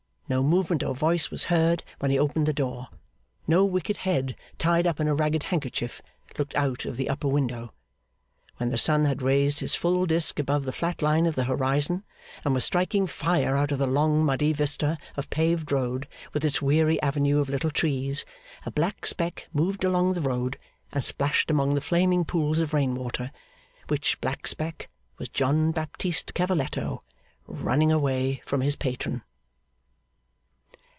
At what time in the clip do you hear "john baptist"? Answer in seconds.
25.27-26.33